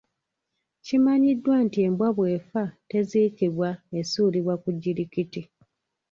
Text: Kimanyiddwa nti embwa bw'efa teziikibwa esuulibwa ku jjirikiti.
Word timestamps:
Kimanyiddwa 0.85 1.55
nti 1.65 1.79
embwa 1.87 2.09
bw'efa 2.17 2.63
teziikibwa 2.91 3.69
esuulibwa 3.99 4.53
ku 4.61 4.69
jjirikiti. 4.75 5.41